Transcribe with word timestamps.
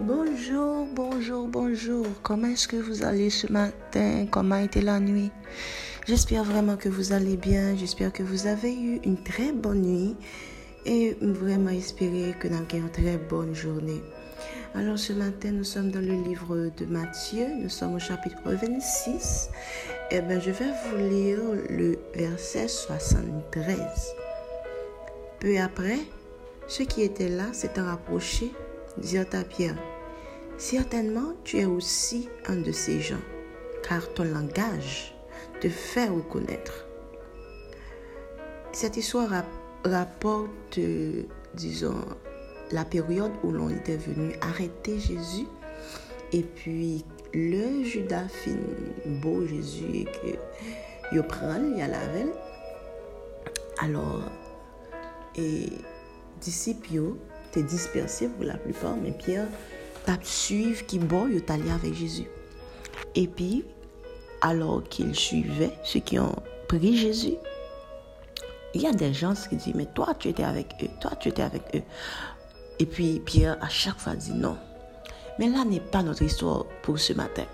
Bonjour, 0.00 0.86
bonjour, 0.94 1.48
bonjour. 1.48 2.06
Comment 2.22 2.46
est-ce 2.46 2.68
que 2.68 2.76
vous 2.76 3.02
allez 3.02 3.30
ce 3.30 3.50
matin? 3.50 4.26
Comment 4.30 4.54
a 4.54 4.62
été 4.62 4.80
la 4.80 5.00
nuit? 5.00 5.32
J'espère 6.06 6.44
vraiment 6.44 6.76
que 6.76 6.88
vous 6.88 7.12
allez 7.12 7.36
bien. 7.36 7.74
J'espère 7.76 8.12
que 8.12 8.22
vous 8.22 8.46
avez 8.46 8.72
eu 8.72 9.00
une 9.02 9.20
très 9.20 9.50
bonne 9.50 9.82
nuit 9.82 10.16
et 10.86 11.16
vraiment 11.20 11.70
espérer 11.70 12.32
que 12.38 12.46
vous 12.46 12.54
avez 12.54 12.78
une 12.78 12.90
très 12.90 13.18
bonne 13.18 13.56
journée. 13.56 14.00
Alors 14.76 15.00
ce 15.00 15.12
matin, 15.12 15.50
nous 15.50 15.64
sommes 15.64 15.90
dans 15.90 16.00
le 16.00 16.22
livre 16.22 16.70
de 16.76 16.84
Matthieu. 16.84 17.48
Nous 17.60 17.68
sommes 17.68 17.96
au 17.96 17.98
chapitre 17.98 18.40
26. 18.44 19.50
Eh 20.12 20.20
bien, 20.20 20.38
je 20.38 20.52
vais 20.52 20.70
vous 20.86 20.96
lire 20.96 21.40
le 21.70 21.98
verset 22.14 22.68
73. 22.68 23.76
Peu 25.40 25.58
après, 25.58 25.98
ceux 26.68 26.84
qui 26.84 27.02
étaient 27.02 27.28
là 27.28 27.52
s'étant 27.52 27.86
rapprochés 27.86 28.52
dirent 28.96 29.26
à 29.32 29.44
Pierre, 29.44 29.76
Certainement 30.58 31.34
tu 31.44 31.58
es 31.58 31.66
aussi 31.66 32.28
un 32.46 32.56
de 32.56 32.72
ces 32.72 33.00
gens, 33.00 33.20
car 33.88 34.12
ton 34.14 34.24
langage 34.24 35.14
te 35.60 35.68
fait 35.68 36.08
reconnaître. 36.08 36.84
Cette 38.72 38.96
histoire 38.96 39.44
rapporte, 39.84 40.80
disons, 41.54 42.04
la 42.72 42.84
période 42.84 43.30
où 43.44 43.52
l'on 43.52 43.70
était 43.70 43.96
venu 43.96 44.34
arrêter 44.40 44.98
Jésus 44.98 45.46
et 46.32 46.42
puis 46.42 47.04
le 47.32 47.84
Judas 47.84 48.26
fin 48.28 48.56
beau 49.22 49.46
Jésus 49.46 49.94
et 49.94 50.04
que 50.04 50.38
il 51.12 51.22
prend, 51.22 51.62
y 51.76 51.82
a. 51.82 51.88
Alors, 53.80 54.22
et 55.36 55.68
disciples 56.40 57.14
étaient 57.58 57.68
dispersés 57.68 58.28
pour 58.28 58.44
la 58.44 58.56
plupart, 58.56 58.96
mais 58.96 59.12
Pierre 59.12 59.46
t'a 60.04 60.18
suivre 60.22 60.84
qui 60.86 60.98
bon, 60.98 61.28
il 61.28 61.42
allé 61.48 61.70
avec 61.70 61.94
Jésus. 61.94 62.28
Et 63.14 63.26
puis, 63.26 63.64
alors 64.40 64.82
qu'il 64.84 65.14
suivait 65.14 65.72
ceux 65.82 66.00
qui 66.00 66.18
ont 66.18 66.36
pris 66.68 66.96
Jésus, 66.96 67.34
il 68.74 68.82
y 68.82 68.86
a 68.86 68.92
des 68.92 69.12
gens 69.12 69.34
qui 69.34 69.56
disent, 69.56 69.74
mais 69.74 69.86
toi, 69.86 70.14
tu 70.18 70.28
étais 70.28 70.44
avec 70.44 70.74
eux, 70.82 70.88
toi, 71.00 71.12
tu 71.18 71.28
étais 71.28 71.42
avec 71.42 71.62
eux. 71.74 71.82
Et 72.78 72.86
puis 72.86 73.20
Pierre, 73.20 73.56
à 73.60 73.68
chaque 73.68 73.98
fois, 73.98 74.14
dit 74.14 74.32
non. 74.32 74.56
Mais 75.38 75.48
là 75.48 75.64
n'est 75.64 75.80
pas 75.80 76.02
notre 76.02 76.22
histoire 76.22 76.64
pour 76.82 76.98
ce 76.98 77.12
matin. 77.12 77.44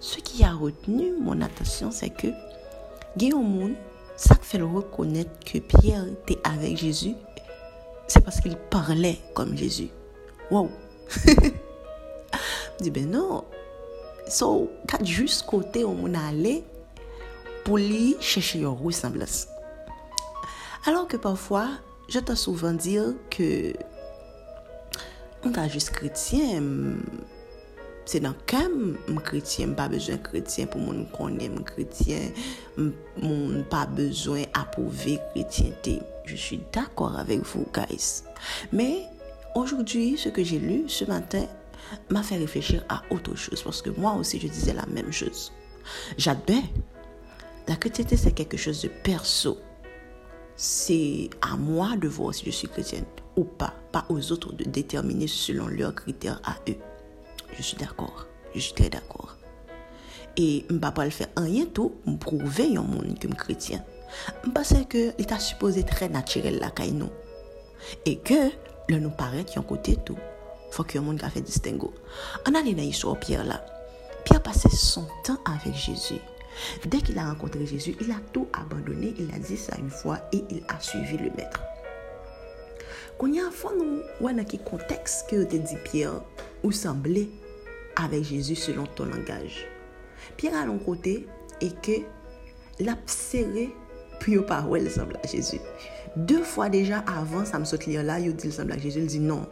Ce 0.00 0.18
qui 0.18 0.44
a 0.44 0.52
retenu 0.52 1.12
mon 1.20 1.40
attention, 1.40 1.90
c'est 1.90 2.10
que 2.10 2.28
Guillaume, 3.16 3.74
ça 4.16 4.36
fait 4.40 4.58
le 4.58 4.66
reconnaître 4.66 5.30
que 5.44 5.58
Pierre 5.58 6.06
était 6.06 6.38
avec 6.44 6.76
Jésus, 6.76 7.14
parce 8.28 8.42
qu'il 8.42 8.56
parlait 8.56 9.20
comme 9.32 9.56
Jésus. 9.56 9.88
Waouh 10.50 10.68
Je 11.16 12.82
dis, 12.82 12.90
ben 12.90 13.10
non. 13.10 13.42
So, 14.28 14.68
kat 14.84 15.00
jous 15.08 15.40
kote 15.48 15.80
ou 15.80 15.94
moun 15.96 16.12
ale 16.20 16.58
pou 17.64 17.80
li 17.80 18.18
chèche 18.20 18.60
yon 18.60 18.76
ressemblance. 18.76 19.48
Alors 20.84 21.08
que 21.08 21.16
parfois, 21.16 21.70
je 22.10 22.20
t'ai 22.20 22.36
souvent 22.36 22.74
dire 22.74 23.14
que 23.30 23.72
on 25.42 25.50
ta 25.50 25.64
jous 25.66 25.88
chrétien, 25.88 26.60
se 28.04 28.20
nan 28.20 28.36
kem 28.44 28.98
m 29.08 29.24
kretien, 29.24 29.72
m 29.72 29.74
pa 29.80 29.88
bezwen 29.88 30.20
kretien 30.20 30.68
pou 30.68 30.84
moun 30.84 31.08
konen 31.16 31.56
m 31.56 31.64
kretien, 31.64 32.28
m, 32.76 32.92
moun 33.24 33.64
pa 33.72 33.86
bezwen 33.88 34.44
apouve 34.52 35.16
kretien 35.32 35.72
te. 35.80 35.96
Je 36.28 36.36
suis 36.36 36.60
d'accord 36.72 37.18
avec 37.18 37.40
vous, 37.40 37.66
guys. 37.72 38.22
Mais 38.70 39.06
aujourd'hui, 39.54 40.18
ce 40.18 40.28
que 40.28 40.44
j'ai 40.44 40.58
lu 40.58 40.84
ce 40.86 41.06
matin 41.06 41.46
m'a 42.10 42.22
fait 42.22 42.36
réfléchir 42.36 42.84
à 42.90 43.02
autre 43.10 43.34
chose 43.34 43.62
parce 43.62 43.80
que 43.80 43.88
moi 43.88 44.12
aussi, 44.12 44.38
je 44.38 44.46
disais 44.46 44.74
la 44.74 44.84
même 44.86 45.10
chose. 45.10 45.50
J'admets, 46.18 46.64
la 47.66 47.76
chrétienté, 47.76 48.18
c'est 48.18 48.32
quelque 48.32 48.58
chose 48.58 48.82
de 48.82 48.88
perso. 48.88 49.56
C'est 50.54 51.30
à 51.40 51.56
moi 51.56 51.96
de 51.96 52.08
voir 52.08 52.34
si 52.34 52.44
je 52.44 52.50
suis 52.50 52.68
chrétienne 52.68 53.06
ou 53.36 53.44
pas, 53.44 53.72
pas 53.90 54.04
aux 54.10 54.30
autres 54.30 54.52
de 54.52 54.64
déterminer 54.64 55.28
selon 55.28 55.68
leurs 55.68 55.94
critères 55.94 56.42
à 56.44 56.56
eux. 56.68 56.76
Je 57.56 57.62
suis 57.62 57.76
d'accord, 57.78 58.26
je 58.54 58.60
suis 58.60 58.74
très 58.74 58.90
d'accord. 58.90 59.38
Et 60.36 60.66
je 60.68 60.74
ne 60.74 60.78
vais 60.78 60.92
pas 60.92 61.04
le 61.04 61.10
faire 61.10 61.28
rien 61.38 61.64
tout 61.64 61.94
pour 62.04 62.18
prouver 62.18 62.76
un 62.76 62.82
monde 62.82 63.18
comme 63.18 63.34
chrétien. 63.34 63.82
Parce 63.82 63.96
que 63.96 63.97
Mpase 64.46 64.84
ke 64.90 65.10
li 65.18 65.26
ta 65.28 65.38
suppose 65.42 65.84
tre 65.88 66.08
natirel 66.12 66.60
la 66.62 66.72
kay 66.74 66.94
nou. 66.96 67.12
E 68.04 68.16
ke 68.24 68.40
le 68.88 68.98
nou 69.00 69.14
paret 69.18 69.54
yon 69.56 69.66
kote 69.68 69.98
tou. 70.08 70.18
Fok 70.74 70.96
yon 70.96 71.06
moun 71.08 71.20
ka 71.20 71.30
fe 71.32 71.42
distengo. 71.44 71.92
An 72.48 72.58
alina 72.58 72.84
yisou 72.84 73.14
o 73.14 73.20
Pierre 73.20 73.46
la. 73.48 73.60
Pierre 74.24 74.42
pase 74.44 74.68
son 74.74 75.06
tan 75.24 75.40
avek 75.48 75.74
Jésus. 75.74 76.20
Dek 76.84 77.08
il 77.08 77.18
a 77.18 77.28
renkontre 77.30 77.64
Jésus, 77.64 77.94
il 78.00 78.10
a 78.10 78.20
tout 78.32 78.48
abandonné, 78.52 79.14
il 79.18 79.30
a 79.34 79.38
dit 79.38 79.56
sa 79.56 79.78
yon 79.78 79.88
fwa 79.88 80.18
et 80.32 80.44
il 80.50 80.62
a 80.68 80.80
suivi 80.80 81.16
le 81.16 81.30
maître. 81.36 81.62
Konya 83.18 83.48
fwa 83.50 83.72
nou 83.74 84.02
wana 84.22 84.44
ki 84.46 84.60
konteks 84.66 85.24
ke 85.26 85.40
yo 85.40 85.46
te 85.50 85.58
di 85.58 85.78
Pierre 85.86 86.20
ou 86.62 86.70
semblé 86.70 87.28
avek 87.98 88.22
Jésus 88.28 88.58
selon 88.68 88.86
ton 88.94 89.10
langaj. 89.10 89.64
Pierre 90.36 90.60
alon 90.60 90.78
kote 90.82 91.16
e 91.58 91.70
ke 91.82 92.02
la 92.78 92.94
psere 93.08 93.68
puis 94.18 94.38
parole 94.40 94.88
semble 94.90 95.18
à 95.22 95.26
Jésus. 95.26 95.60
Deux 96.16 96.42
fois 96.42 96.68
déjà 96.68 97.04
avant, 97.06 97.44
ça 97.44 97.58
me 97.58 97.64
saute 97.64 97.86
là, 97.86 98.18
il 98.18 98.34
dit 98.34 98.50
semble 98.50 98.72
à 98.72 98.78
Jésus, 98.78 99.00
il 99.00 99.06
dit 99.06 99.20
non. 99.20 99.46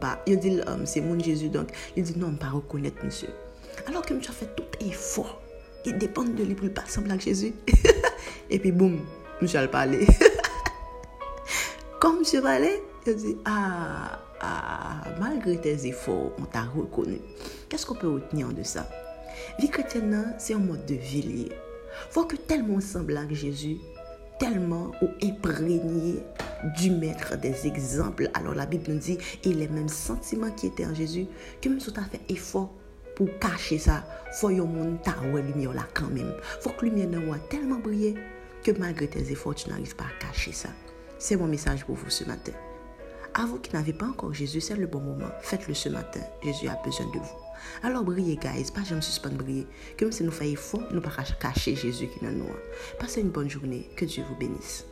Pas. 0.00 0.22
Il 0.26 0.38
dit 0.38 0.60
c'est 0.84 1.00
mon 1.00 1.18
Jésus 1.18 1.48
donc 1.48 1.68
il 1.96 2.04
dit 2.04 2.14
non, 2.16 2.32
pas 2.34 2.48
reconnaître 2.48 3.04
monsieur. 3.04 3.30
Alors 3.86 4.02
que 4.02 4.14
monsieur 4.14 4.32
fait 4.32 4.54
tout 4.54 4.64
effort 4.80 5.42
il 5.84 5.98
dépend 5.98 6.24
de 6.24 6.42
lui 6.42 6.54
pour 6.54 6.70
pas 6.70 6.86
sembler 6.86 7.12
à 7.12 7.18
Jésus. 7.18 7.54
Et 8.50 8.58
puis, 8.58 8.72
boum, 8.72 9.00
monsieur 9.40 9.60
a 9.60 9.68
parlé. 9.68 10.06
Quand 12.00 12.18
monsieur 12.18 12.42
parlait, 12.42 12.82
il 13.06 13.14
dit, 13.14 13.36
ah, 13.44 14.20
ah, 14.40 15.04
malgré 15.20 15.60
tes 15.60 15.86
efforts, 15.86 16.32
on 16.38 16.44
t'a 16.44 16.62
reconnu. 16.62 17.20
Qu'est-ce 17.68 17.86
qu'on 17.86 17.94
peut 17.94 18.08
retenir 18.08 18.48
de 18.48 18.62
ça? 18.62 18.88
Vie 19.58 19.70
chrétienne, 19.70 20.34
c'est 20.38 20.54
un 20.54 20.58
mode 20.58 20.86
de 20.86 20.94
vie 20.94 21.22
lié. 21.22 21.52
Faut 22.10 22.24
que 22.24 22.36
tellement 22.36 22.80
semble 22.80 23.16
à 23.16 23.28
Jésus, 23.30 23.78
tellement 24.42 24.90
ou 25.00 25.08
imprégné 25.22 26.20
du 26.76 26.90
maître 26.90 27.36
des 27.36 27.64
exemples. 27.64 28.28
Alors 28.34 28.54
la 28.54 28.66
Bible 28.66 28.86
nous 28.88 28.98
dit, 28.98 29.16
et 29.44 29.52
les 29.52 29.68
mêmes 29.68 29.88
sentiments 29.88 30.50
qui 30.50 30.66
étaient 30.66 30.84
en 30.84 30.94
Jésus, 30.94 31.26
que 31.60 31.68
même 31.68 31.78
si 31.78 31.92
tu 31.92 32.00
as 32.00 32.04
fait 32.04 32.20
effort 32.28 32.72
pour 33.14 33.28
cacher 33.38 33.78
ça, 33.78 34.04
faut 34.32 34.48
que 34.48 34.54
monde 34.54 35.00
ta 35.02 35.14
lumière 35.22 35.72
là 35.72 35.86
quand 35.94 36.08
même. 36.08 36.34
Faut 36.60 36.70
que 36.70 36.86
lumière 36.86 37.08
dans 37.08 37.38
tellement 37.50 37.78
briller 37.78 38.16
que 38.64 38.72
malgré 38.72 39.06
tes 39.06 39.30
efforts, 39.30 39.54
tu 39.54 39.68
n'arrives 39.70 39.94
pas 39.94 40.04
à 40.04 40.26
cacher 40.26 40.52
ça. 40.52 40.70
C'est 41.20 41.36
mon 41.36 41.46
message 41.46 41.84
pour 41.84 41.94
vous 41.94 42.10
ce 42.10 42.24
matin. 42.24 42.52
À 43.34 43.46
vous 43.46 43.60
qui 43.60 43.72
n'avez 43.72 43.92
pas 43.92 44.06
encore 44.06 44.34
Jésus, 44.34 44.60
c'est 44.60 44.74
le 44.74 44.88
bon 44.88 45.00
moment. 45.00 45.30
Faites-le 45.40 45.74
ce 45.74 45.88
matin. 45.88 46.20
Jésus 46.42 46.68
a 46.68 46.80
besoin 46.84 47.06
de 47.06 47.18
vous. 47.18 47.41
Alors 47.82 48.04
brillez, 48.04 48.36
guys. 48.36 48.70
Pas 48.74 48.84
jamais 48.84 49.00
suspendre 49.00 49.36
briller. 49.36 49.66
Comme 49.98 50.12
si 50.12 50.24
nous 50.24 50.30
faisons 50.30 50.52
effort, 50.52 50.82
nous 50.90 50.96
ne 50.96 51.00
pas 51.00 51.10
cacher 51.40 51.74
Jésus 51.74 52.08
qui 52.08 52.24
est 52.24 52.28
dans 52.28 52.36
nous. 52.36 52.46
Passez 52.98 53.20
une 53.20 53.30
bonne 53.30 53.50
journée. 53.50 53.88
Que 53.96 54.04
Dieu 54.04 54.24
vous 54.28 54.36
bénisse. 54.36 54.86